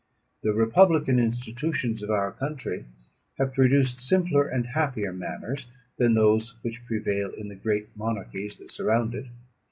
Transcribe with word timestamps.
The 0.41 0.51
republican 0.53 1.19
institutions 1.19 2.01
of 2.01 2.09
our 2.09 2.31
country 2.31 2.85
have 3.37 3.53
produced 3.53 4.01
simpler 4.01 4.47
and 4.47 4.65
happier 4.65 5.13
manners 5.13 5.67
than 5.97 6.15
those 6.15 6.57
which 6.63 6.83
prevail 6.87 7.29
in 7.33 7.49
the 7.49 7.55
great 7.55 7.95
monarchies 7.95 8.57
that 8.57 8.71
surround 8.71 9.13
it. 9.13 9.27